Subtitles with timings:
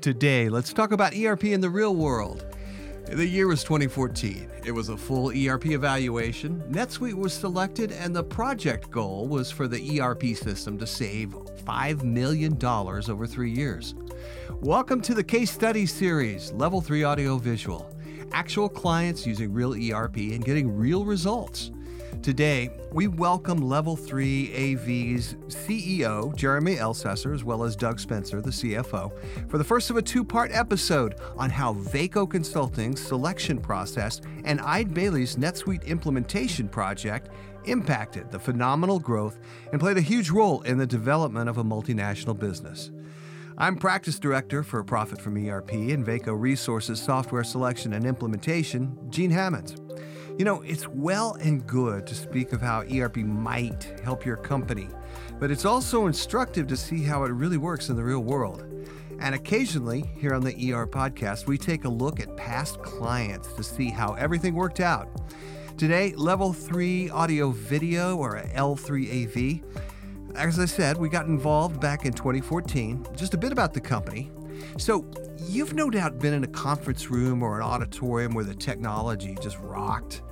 [0.00, 2.44] Today, let's talk about ERP in the real world.
[3.08, 4.50] The year was 2014.
[4.64, 6.60] It was a full ERP evaluation.
[6.70, 12.02] NetSuite was selected, and the project goal was for the ERP system to save $5
[12.04, 13.94] million over three years.
[14.60, 17.90] Welcome to the case study series, Level 3 Audio Visual.
[18.32, 21.70] Actual clients using real ERP and getting real results.
[22.22, 28.50] Today, we welcome Level 3 AV's CEO, Jeremy Elsesser, as well as Doug Spencer, the
[28.50, 29.12] CFO,
[29.48, 34.60] for the first of a two part episode on how Vaco Consulting's selection process and
[34.60, 37.28] Eide Bailly's NetSuite implementation project
[37.64, 39.38] impacted the phenomenal growth
[39.72, 42.90] and played a huge role in the development of a multinational business.
[43.58, 49.30] I'm practice director for Profit from ERP and Vaco Resources Software Selection and Implementation, Gene
[49.30, 49.85] Hammons.
[50.38, 54.86] You know, it's well and good to speak of how ERP might help your company,
[55.38, 58.62] but it's also instructive to see how it really works in the real world.
[59.18, 63.62] And occasionally, here on the ER podcast, we take a look at past clients to
[63.62, 65.08] see how everything worked out.
[65.78, 69.64] Today, Level 3 Audio Video, or L3AV.
[70.34, 73.06] As I said, we got involved back in 2014.
[73.16, 74.30] Just a bit about the company.
[74.78, 75.08] So,
[75.48, 79.58] you've no doubt been in a conference room or an auditorium where the technology just
[79.60, 80.22] rocked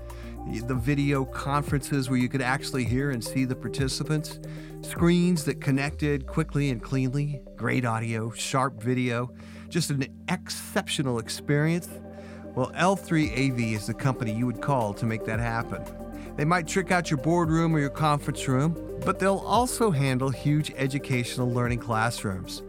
[0.46, 4.38] the video conferences where you could actually hear and see the participants,
[4.82, 9.30] screens that connected quickly and cleanly, great audio, sharp video,
[9.68, 11.88] just an exceptional experience.
[12.54, 15.82] Well, L3AV is the company you would call to make that happen.
[16.36, 20.72] They might trick out your boardroom or your conference room, but they'll also handle huge
[20.76, 22.62] educational learning classrooms.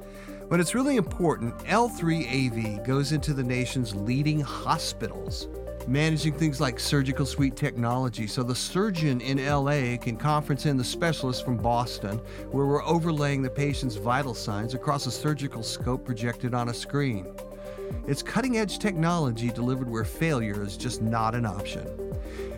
[0.47, 5.47] When it's really important, L3AV goes into the nation's leading hospitals
[5.88, 10.83] managing things like surgical suite technology so the surgeon in LA can conference in the
[10.83, 12.17] specialist from Boston,
[12.49, 17.27] where we're overlaying the patient's vital signs across a surgical scope projected on a screen.
[18.07, 21.88] It's cutting edge technology delivered where failure is just not an option.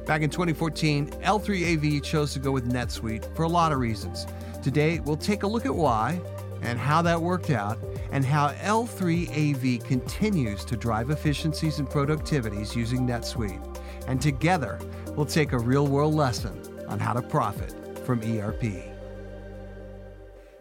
[0.06, 4.26] Back in 2014, L3AV chose to go with NetSuite for a lot of reasons.
[4.64, 6.22] Today, we'll take a look at why
[6.62, 7.78] and how that worked out,
[8.12, 13.80] and how L3AV continues to drive efficiencies and productivities using NetSuite.
[14.08, 14.80] And together,
[15.16, 17.74] we'll take a real world lesson on how to profit
[18.06, 18.64] from ERP.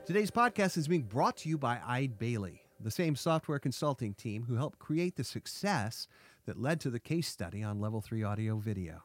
[0.04, 4.44] Today's podcast is being brought to you by Eide Bailly, the same software consulting team
[4.48, 6.06] who helped create the success
[6.46, 9.02] that led to the case study on Level 3 Audio Video.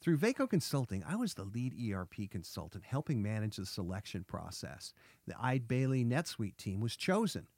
[0.00, 4.92] Through Vaco Consulting, I was the lead ERP consultant helping manage the selection process.
[5.26, 7.48] The Eide Bailly NetSuite team was chosen.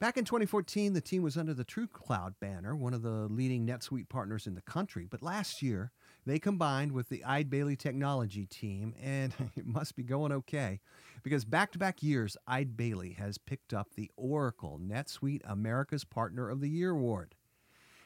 [0.00, 4.08] Back in 2014, the team was under the TrueCloud banner, one of the leading NetSuite
[4.08, 5.06] partners in the country.
[5.08, 5.92] But last year,
[6.26, 10.80] they combined with the Eide Bailly technology team, and it must be going okay
[11.22, 16.48] because back to back years, Eide Bailly has picked up the Oracle NetSuite America's Partner
[16.48, 17.36] of the Year award.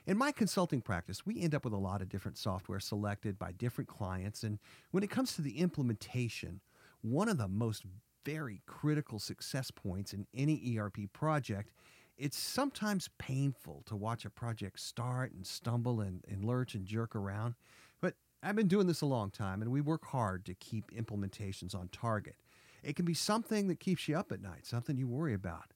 [0.09, 3.53] In my consulting practice, we end up with a lot of different software selected by
[3.53, 4.43] different clients.
[4.43, 4.59] And
[4.91, 6.63] when it comes to the implementation,
[7.03, 7.83] one of the most
[8.25, 11.73] very critical success points in any ERP project,
[12.17, 17.15] it's sometimes painful to watch a project start and stumble and, and lurch and jerk
[17.15, 17.55] around.
[18.01, 21.75] But I've been doing this a long time, and we work hard to keep implementations
[21.75, 22.37] on target.
[22.83, 25.75] It can be something that keeps you up at night, something you worry about.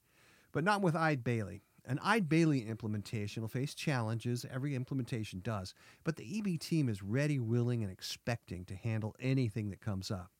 [0.53, 1.61] But not with Eide Bailly.
[1.85, 7.03] An Eide Bailly implementation will face challenges, every implementation does, but the EB team is
[7.03, 10.31] ready, willing, and expecting to handle anything that comes up.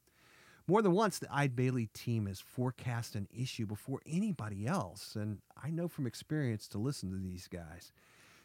[0.69, 5.39] More than once, the Eide Bailly team has forecast an issue before anybody else, and
[5.61, 7.91] I know from experience to listen to these guys.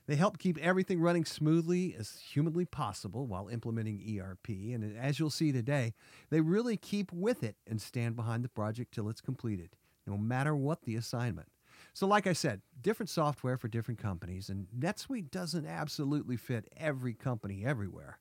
[0.08, 5.30] They help keep everything running smoothly as humanly possible while implementing ERP, and as you'll
[5.30, 5.94] see today,
[6.32, 9.76] they really keep with it and stand behind the project till it's completed,
[10.08, 11.50] no matter what the assignment.
[11.98, 17.16] So, like I said, different software for different companies, and NetSuite doesn't absolutely fit every
[17.16, 18.20] company everywhere.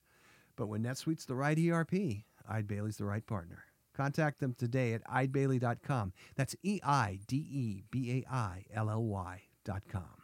[0.57, 1.93] But when NetSuite's the right ERP,
[2.49, 3.65] Eide Bailly's the right partner.
[3.95, 6.15] Contact them today at eidebailly.com.
[6.37, 10.23] That's E I D E B A I L L Y.com.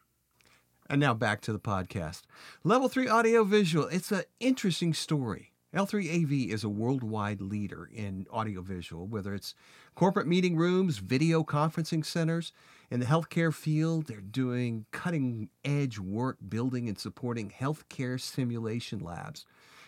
[0.88, 2.22] And now back to the podcast.
[2.64, 3.86] Level 3 audio visual.
[3.88, 5.52] It's an interesting story.
[5.74, 9.54] L3AV is a worldwide leader in audiovisual, whether it's
[9.94, 12.52] corporate meeting rooms, video conferencing centers.
[12.92, 19.46] In the healthcare field, they're doing cutting edge work building and supporting healthcare simulation labs.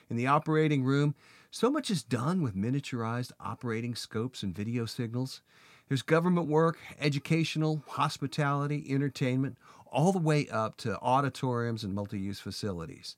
[0.09, 1.15] In the operating room,
[1.51, 5.43] so much is done with miniaturized operating scopes and video signals.
[5.87, 9.59] There's government work, educational, hospitality, entertainment,
[9.93, 13.17] all the way up to auditoriums and multi use facilities.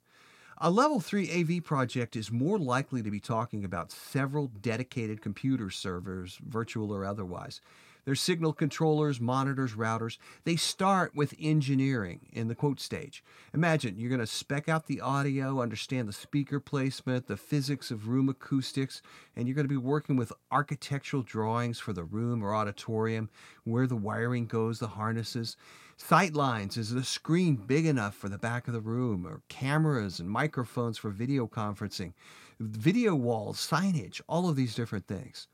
[0.59, 5.71] A Level 3 AV project is more likely to be talking about several dedicated computer
[5.71, 7.61] servers, virtual or otherwise.
[8.07, 13.25] Their signal controllers, monitors, routers, they start with engineering in the quote stage.
[13.53, 18.07] Imagine you're going to spec out the audio, understand the speaker placement, the physics of
[18.07, 19.03] room acoustics,
[19.35, 23.29] and you're going to be working with architectural drawings for the room or auditorium,
[23.65, 25.57] where the wiring goes, the harnesses.
[25.97, 30.21] Sight lines is the screen big enough for the back of the room, or cameras
[30.21, 32.13] and microphones for video conferencing,
[32.61, 35.49] video walls, signage, all of these different things.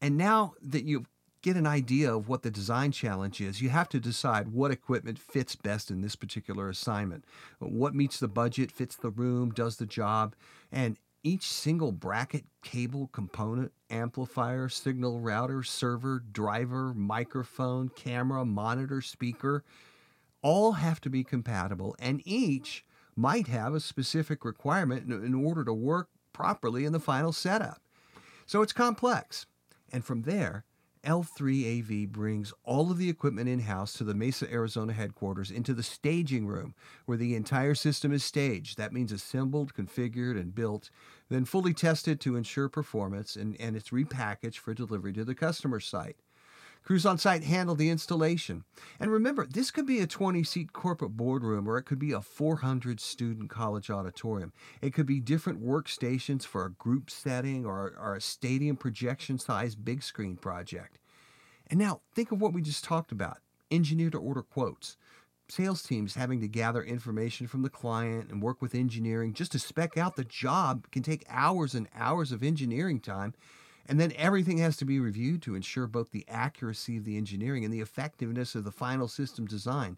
[0.00, 1.06] And now that you
[1.42, 5.18] get an idea of what the design challenge is, you have to decide what equipment
[5.18, 7.24] fits best in this particular assignment.
[7.58, 10.34] What meets the budget, fits the room, does the job,
[10.72, 19.64] and each single bracket, cable, component, amplifier, signal router, server, driver, microphone, camera, monitor, speaker,
[20.42, 22.84] all have to be compatible, and each
[23.16, 27.80] might have a specific requirement in order to work properly in the final setup.
[28.46, 29.46] So it's complex.
[29.92, 30.64] And from there,
[31.06, 35.82] L3AV brings all of the equipment in house to the Mesa, Arizona headquarters into the
[35.82, 36.74] staging room
[37.04, 38.76] where the entire system is staged.
[38.76, 40.90] That means assembled, configured, and built,
[41.28, 45.78] then fully tested to ensure performance, and, and it's repackaged for delivery to the customer
[45.78, 46.16] site.
[46.86, 48.62] Crews on site handle the installation.
[49.00, 52.20] And remember, this could be a 20 seat corporate boardroom or it could be a
[52.20, 54.52] 400 student college auditorium.
[54.80, 59.74] It could be different workstations for a group setting or, or a stadium projection size
[59.74, 61.00] big screen project.
[61.66, 64.96] And now think of what we just talked about engineer to order quotes.
[65.48, 69.58] Sales teams having to gather information from the client and work with engineering just to
[69.58, 73.34] spec out the job can take hours and hours of engineering time
[73.88, 77.64] and then everything has to be reviewed to ensure both the accuracy of the engineering
[77.64, 79.96] and the effectiveness of the final system design.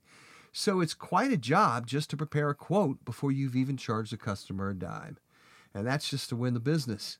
[0.53, 4.17] So it's quite a job just to prepare a quote before you've even charged the
[4.17, 5.19] customer a dime.
[5.75, 7.19] And that's just to win the business.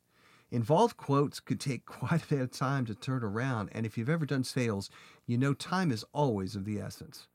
[0.51, 4.09] Involved quotes could take quite a bit of time to turn around, and if you've
[4.09, 4.91] ever done sales,
[5.27, 7.29] you know time is always of the essence.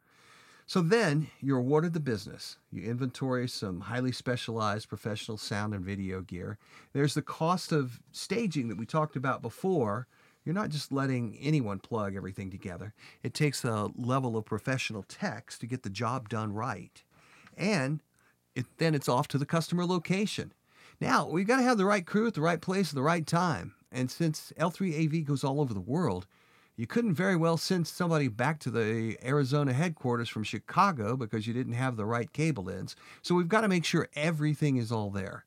[0.66, 2.58] So then you're awarded the business.
[2.72, 6.58] You inventory some highly specialized professional sound and video gear.
[6.94, 10.08] There's the cost of staging that we talked about before.
[10.46, 12.94] You're not just letting anyone plug everything together.
[13.24, 17.04] It takes a level of professional techs to get the job done right.
[17.58, 18.02] And
[18.56, 20.54] it, then it's off to the customer location.
[21.00, 23.26] Now, we've got to have the right crew at the right place at the right
[23.26, 23.74] time.
[23.92, 26.28] And since L3AV goes all over the world,
[26.76, 31.54] you couldn't very well send somebody back to the Arizona headquarters from Chicago because you
[31.54, 32.96] didn't have the right cable ends.
[33.22, 35.46] So we've got to make sure everything is all there.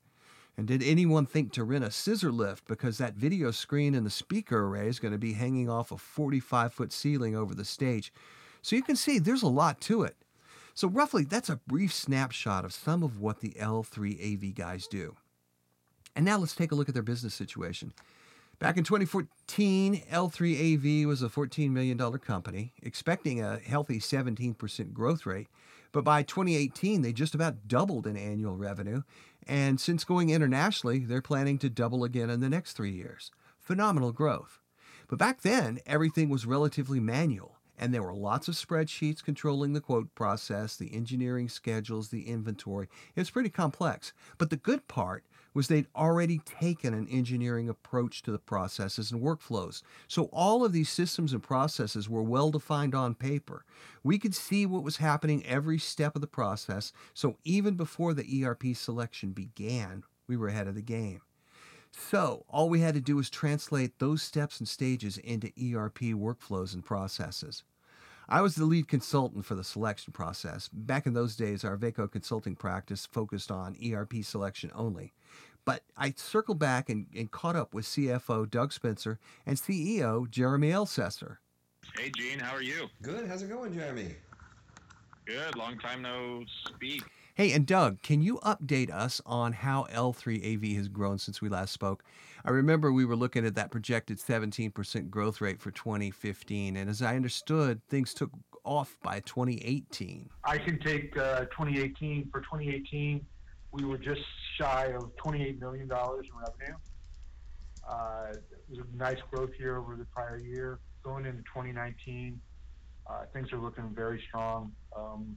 [0.56, 4.10] And did anyone think to rent a scissor lift because that video screen and the
[4.10, 8.12] speaker array is going to be hanging off a 45 foot ceiling over the stage?
[8.62, 10.16] So you can see there's a lot to it.
[10.74, 15.16] So, roughly, that's a brief snapshot of some of what the L3AV guys do.
[16.14, 17.94] And now let's take a look at their business situation.
[18.58, 25.48] Back in 2014, L3AV was a $14 million company, expecting a healthy 17% growth rate.
[25.92, 29.02] But by 2018, they just about doubled in annual revenue.
[29.46, 33.30] And since going internationally, they're planning to double again in the next three years.
[33.60, 34.58] Phenomenal growth.
[35.06, 39.82] But back then, everything was relatively manual, and there were lots of spreadsheets controlling the
[39.82, 42.88] quote process, the engineering schedules, the inventory.
[43.14, 44.14] It was pretty complex.
[44.38, 45.24] But the good part
[45.56, 49.80] was they'd already taken an engineering approach to the processes and workflows.
[50.06, 53.64] So all of these systems and processes were well defined on paper.
[54.04, 58.44] We could see what was happening every step of the process, so even before the
[58.44, 61.22] ERP selection began, we were ahead of the game.
[61.90, 66.74] So, all we had to do was translate those steps and stages into ERP workflows
[66.74, 67.64] and processes.
[68.28, 70.68] I was the lead consultant for the selection process.
[70.72, 75.12] Back in those days, our Vaco consulting practice focused on ERP selection only.
[75.64, 80.70] But I circled back and, and caught up with CFO Doug Spencer and CEO Jeremy
[80.70, 81.38] Elsesser.
[81.96, 82.88] Hey, Gene, how are you?
[83.02, 83.28] Good.
[83.28, 84.16] How's it going, Jeremy?
[85.24, 85.56] Good.
[85.56, 87.02] Long time no speak.
[87.36, 91.70] Hey, and Doug, can you update us on how L3AV has grown since we last
[91.70, 92.02] spoke?
[92.46, 97.02] I remember we were looking at that projected 17% growth rate for 2015, and as
[97.02, 98.30] I understood, things took
[98.64, 100.30] off by 2018.
[100.44, 102.30] I can take uh, 2018.
[102.32, 103.26] For 2018,
[103.70, 104.22] we were just
[104.58, 106.76] shy of $28 million in revenue.
[107.86, 110.78] Uh, it was a nice growth year over the prior year.
[111.02, 112.40] Going into 2019,
[113.06, 115.36] uh, things are looking very strong, um,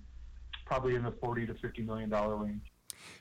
[0.70, 2.62] probably in the 40 to 50 million dollar range.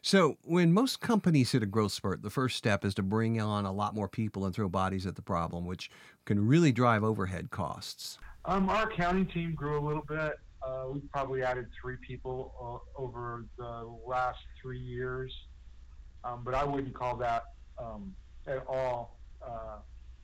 [0.03, 3.65] So, when most companies hit a growth spurt, the first step is to bring on
[3.65, 5.91] a lot more people and throw bodies at the problem, which
[6.27, 8.19] can really drive overhead costs.
[8.45, 10.35] Um, our accounting team grew a little bit.
[10.63, 15.33] Uh, we probably added three people uh, over the last three years,
[16.25, 17.45] um, but I wouldn't call that
[17.79, 18.15] um,
[18.47, 19.79] at all uh,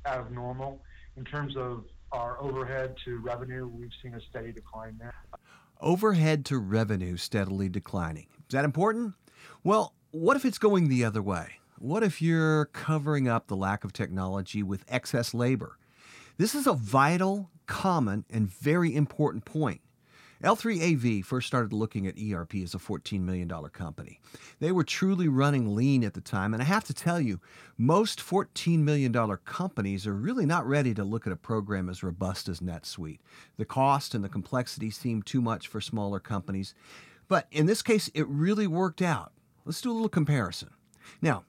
[0.05, 0.83] out of normal.
[1.17, 5.15] In terms of our overhead to revenue, we've seen a steady decline there.
[5.81, 8.27] Overhead to revenue steadily declining.
[8.49, 9.15] Is that important?
[9.63, 11.55] Well, what if it's going the other way?
[11.79, 15.79] What if you're covering up the lack of technology with excess labor?
[16.39, 19.81] This is a vital, common, and very important point.
[20.45, 24.21] L3AV first started looking at ERP as a $14 million company.
[24.61, 27.41] They were truly running lean at the time, and I have to tell you,
[27.79, 29.13] most $14 million
[29.47, 33.21] companies are really not ready to look at a program as robust as NetSuite.
[33.57, 36.75] The cost and the complexity seem too much for smaller companies,
[37.27, 39.33] but in this case, it really worked out.
[39.65, 40.69] Let's do a little comparison.
[41.23, 41.45] Now,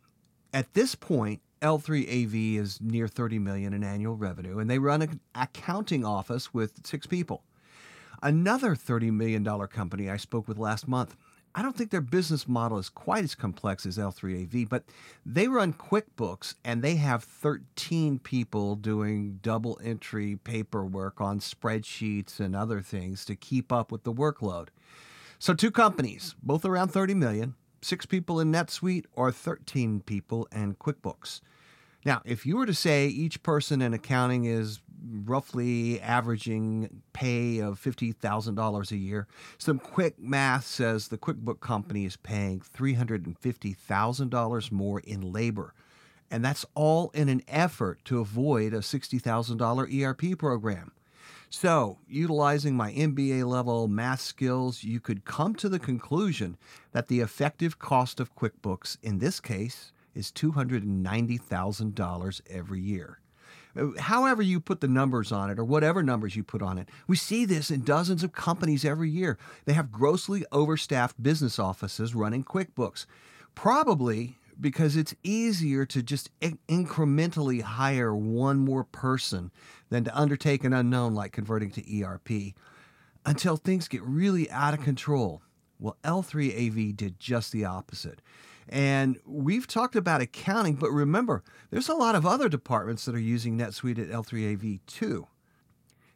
[0.53, 5.19] at this point, L3AV is near 30 million in annual revenue, and they run an
[5.33, 7.43] accounting office with six people.
[8.21, 11.15] Another $30 million company I spoke with last month.
[11.57, 14.83] I don't think their business model is quite as complex as L3AV, but
[15.25, 22.57] they run QuickBooks and they have 13 people doing double entry paperwork on spreadsheets and
[22.57, 24.67] other things to keep up with the workload.
[25.39, 30.75] So, two companies, both around 30 million, six people in NetSuite or 13 people in
[30.75, 31.39] QuickBooks.
[32.05, 34.81] Now, if you were to say each person in accounting is
[35.25, 42.17] roughly averaging pay of $50,000 a year, some quick math says the QuickBook company is
[42.17, 45.73] paying $350,000 more in labor.
[46.31, 50.91] And that's all in an effort to avoid a $60,000 ERP program.
[51.49, 56.57] So, utilizing my MBA level math skills, you could come to the conclusion
[56.91, 63.19] that the effective cost of QuickBooks in this case is $290,000 every year.
[63.99, 67.15] However, you put the numbers on it, or whatever numbers you put on it, we
[67.15, 69.37] see this in dozens of companies every year.
[69.65, 73.05] They have grossly overstaffed business offices running QuickBooks,
[73.53, 79.51] probably because it's easier to just incrementally hire one more person
[79.89, 82.53] than to undertake an unknown like converting to ERP
[83.25, 85.41] until things get really out of control.
[85.79, 88.21] Well, L3AV did just the opposite.
[88.67, 93.19] And we've talked about accounting, but remember, there's a lot of other departments that are
[93.19, 95.27] using NetSuite at L3AV too.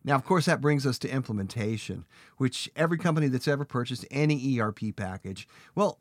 [0.03, 2.05] Now, of course, that brings us to implementation,
[2.37, 5.99] which every company that's ever purchased any ERP package, well,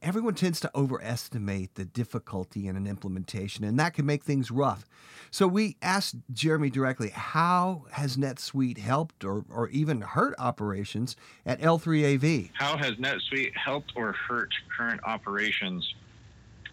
[0.00, 4.86] everyone tends to overestimate the difficulty in an implementation, and that can make things rough.
[5.30, 11.14] So we asked Jeremy directly, how has NetSuite helped or, or even hurt operations
[11.44, 12.50] at L3AV?
[12.54, 15.94] How has NetSuite helped or hurt current operations?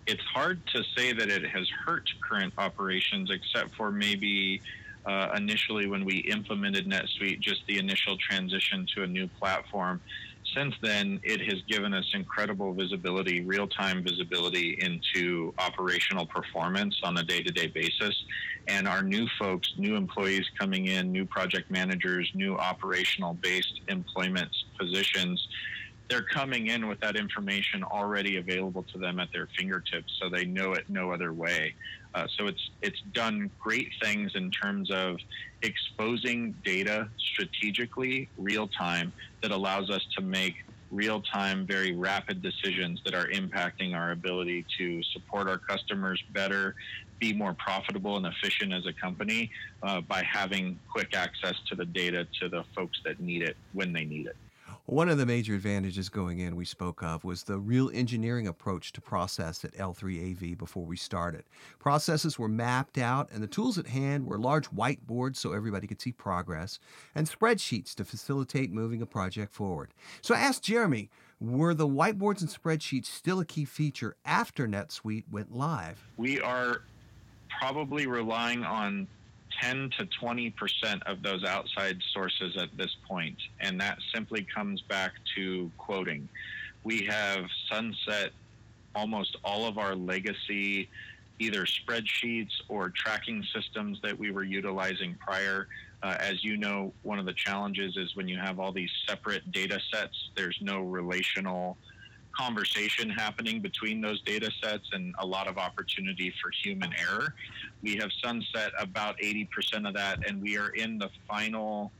[0.08, 4.62] It's hard to say that it has hurt current operations, except for maybe
[5.06, 10.02] uh, initially when we implemented NetSuite, just the initial transition to a new platform.
[10.56, 17.18] Since then, it has given us incredible visibility, real time visibility into operational performance on
[17.18, 18.16] a day to day basis.
[18.68, 24.50] And our new folks, new employees coming in, new project managers, new operational based employment
[24.80, 25.46] positions,
[26.10, 30.46] they're coming in with that information already available to them at their fingertips, so they
[30.46, 31.74] know it no other way.
[32.16, 35.18] Uh, so it's it's done great things in terms of
[35.64, 40.54] exposing data strategically, real time, that allows us to make
[40.92, 46.76] real time, very rapid decisions that are impacting our ability to support our customers better,
[47.20, 49.50] be more profitable and efficient as a company
[49.82, 53.92] uh, by having quick access to the data to the folks that need it when
[53.92, 54.36] they need it.
[54.86, 58.92] One of the major advantages going in we spoke of was the real engineering approach
[58.92, 61.46] to process at L3AV before we started.
[61.80, 66.02] Processes were mapped out, and the tools at hand were large whiteboards so everybody could
[66.02, 66.80] see progress,
[67.16, 69.94] and spreadsheets to facilitate moving a project forward.
[70.22, 71.10] So I asked Jeremy,
[71.40, 76.10] were the whiteboards and spreadsheets still a key feature after NetSuite went live?
[76.18, 76.82] We are
[77.58, 79.08] probably relying on
[79.64, 84.82] 10 to 20 percent of those outside sources at this point, and that simply comes
[84.82, 86.28] back to quoting.
[86.84, 88.32] We have sunset
[88.96, 90.90] almost all of our legacy
[91.40, 95.68] either spreadsheets or tracking systems that we were utilizing prior.
[96.02, 99.52] Uh, as you know, one of the challenges is when you have all these separate
[99.52, 101.78] data sets, there's no relational
[102.38, 107.34] conversation happening between those data sets and a lot of opportunity for human error.
[107.82, 109.48] We have sunset about 80%
[109.88, 111.92] of that, and we are in the final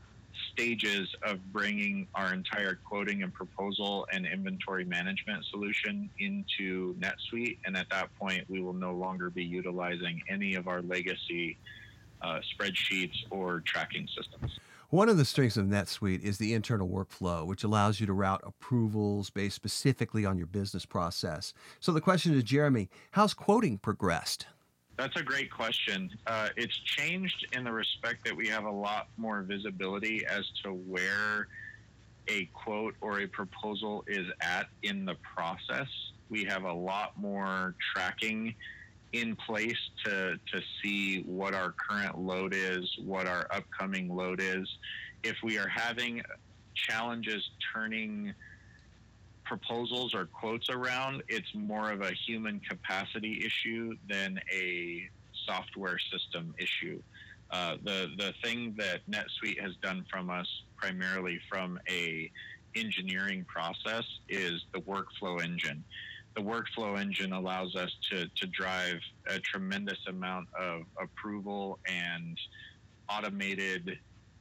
[0.52, 7.58] stages of bringing our entire quoting and proposal and inventory management solution into NetSuite.
[7.64, 11.58] And at that point, we will no longer be utilizing any of our legacy
[12.22, 14.58] uh, spreadsheets or tracking systems.
[14.90, 18.42] One of the strengths of NetSuite is the internal workflow, which allows you to route
[18.44, 21.54] approvals based specifically on your business process.
[21.80, 24.46] So the question is, Jeremy, how's quoting progressed?
[24.96, 26.10] That's a great question.
[26.26, 30.70] Uh, it's changed in the respect that we have a lot more visibility as to
[30.70, 31.48] where
[32.28, 35.88] a quote or a proposal is at in the process.
[36.28, 38.54] We have a lot more tracking
[39.14, 44.68] in place to, to see what our current load is, what our upcoming load is.
[45.22, 46.20] If we are having
[46.74, 48.34] challenges turning
[49.44, 55.08] proposals or quotes around, it's more of a human capacity issue than a
[55.46, 57.00] software system issue.
[57.50, 62.30] Uh, the the thing that NetSuite has done from us, primarily from a
[62.74, 65.84] engineering process, is the workflow engine.
[66.36, 68.98] The workflow engine allows us to to drive
[69.28, 72.36] a tremendous amount of approval and
[73.08, 73.98] automated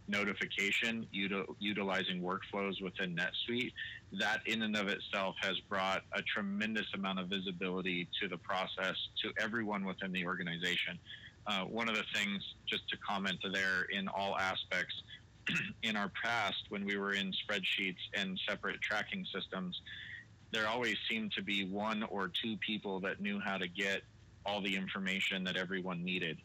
[0.08, 3.72] notification util- utilizing workflows within NetSuite,
[4.20, 8.96] that in and of itself has brought a tremendous amount of visibility to the process
[9.24, 11.00] to everyone within the organization.
[11.48, 14.96] Uh, one of the things, just to comment there, in all aspects,
[15.84, 19.80] in our past, when we were in spreadsheets and separate tracking systems,
[20.54, 24.04] there always seemed to be one or two people that knew how to get
[24.46, 26.40] all the information that everyone needed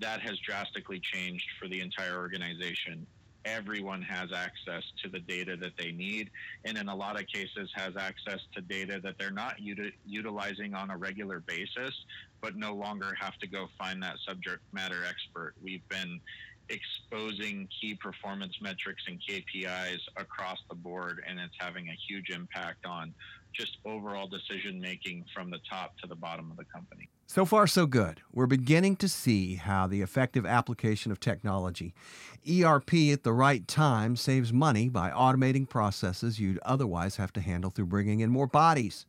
[0.00, 3.06] that has drastically changed for the entire organization.
[3.44, 6.30] Everyone has access to the data that they need,
[6.64, 10.74] and in a lot of cases, has access to data that they're not uti- utilizing
[10.74, 11.92] on a regular basis,
[12.42, 15.54] but no longer have to go find that subject matter expert.
[15.62, 16.20] We've been
[16.70, 22.86] exposing key performance metrics and KPIs across the board, and it's having a huge impact
[22.86, 23.14] on
[23.52, 27.08] just overall decision making from the top to the bottom of the company.
[27.26, 28.20] So far, so good.
[28.32, 31.94] We're beginning to see how the effective application of technology,
[32.48, 37.70] ERP at the right time, saves money by automating processes you'd otherwise have to handle
[37.70, 39.06] through bringing in more bodies.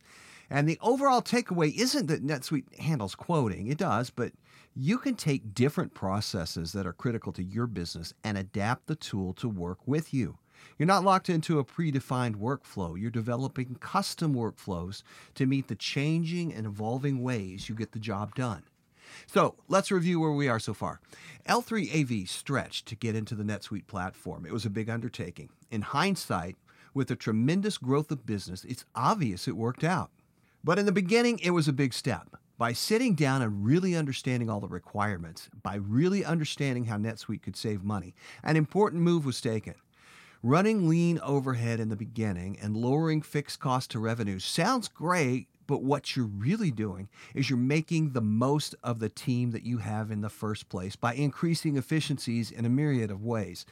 [0.48, 4.32] And the overall takeaway isn't that NetSuite handles quoting, it does, but
[4.74, 9.32] you can take different processes that are critical to your business and adapt the tool
[9.34, 10.38] to work with you.
[10.78, 13.00] You're not locked into a predefined workflow.
[13.00, 15.02] You're developing custom workflows
[15.34, 18.62] to meet the changing and evolving ways you get the job done.
[19.26, 21.00] So let's review where we are so far.
[21.48, 24.46] L3AV stretched to get into the NetSuite platform.
[24.46, 25.50] It was a big undertaking.
[25.70, 26.56] In hindsight,
[26.94, 30.10] with the tremendous growth of business, it's obvious it worked out.
[30.64, 32.36] But in the beginning, it was a big step.
[32.58, 37.56] By sitting down and really understanding all the requirements, by really understanding how NetSuite could
[37.56, 39.74] save money, an important move was taken.
[40.44, 45.84] Running lean overhead in the beginning and lowering fixed cost to revenue sounds great, but
[45.84, 50.10] what you're really doing is you're making the most of the team that you have
[50.10, 53.66] in the first place by increasing efficiencies in a myriad of ways.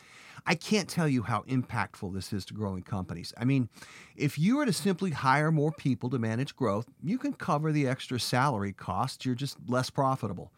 [0.46, 3.34] I can't tell you how impactful this is to growing companies.
[3.36, 3.68] I mean,
[4.14, 7.88] if you were to simply hire more people to manage growth, you can cover the
[7.88, 10.52] extra salary costs, you're just less profitable.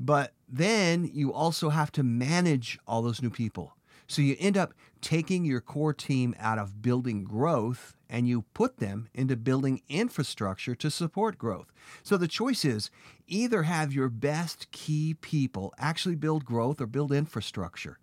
[0.00, 3.76] But then you also have to manage all those new people.
[4.06, 8.78] So you end up taking your core team out of building growth and you put
[8.78, 11.72] them into building infrastructure to support growth.
[12.02, 12.90] So the choice is
[13.26, 17.98] either have your best key people actually build growth or build infrastructure.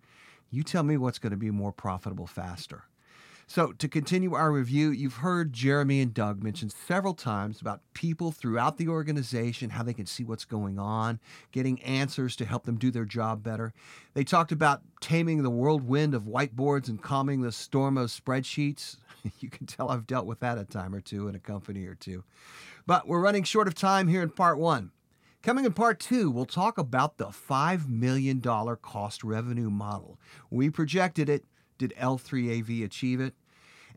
[0.50, 2.84] You tell me what's going to be more profitable faster.
[3.50, 8.30] So, to continue our review, you've heard Jeremy and Doug mention several times about people
[8.30, 11.18] throughout the organization, how they can see what's going on,
[11.50, 13.72] getting answers to help them do their job better.
[14.14, 18.98] They talked about taming the whirlwind of whiteboards and calming the storm of spreadsheets.
[19.40, 21.96] You can tell I've dealt with that a time or two in a company or
[21.96, 22.22] two.
[22.86, 24.92] But we're running short of time here in part one.
[25.42, 30.20] Coming in part two, we'll talk about the $5 million cost revenue model.
[30.50, 31.44] We projected it.
[31.76, 33.34] Did L3AV achieve it?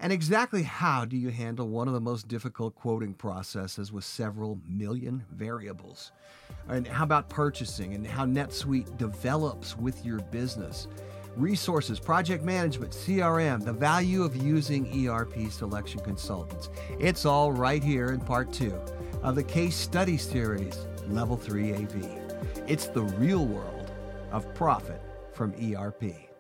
[0.03, 4.59] And exactly how do you handle one of the most difficult quoting processes with several
[4.67, 6.11] million variables?
[6.67, 10.89] And how about purchasing and how NetSuite develops with your business?
[11.37, 16.67] Resources, project management, CRM, the value of using ERP selection consultants.
[16.99, 18.77] It's all right here in part two
[19.21, 22.19] of the case study series, Level 3 AV.
[22.67, 23.89] It's the real world
[24.33, 26.32] of profit from ERP.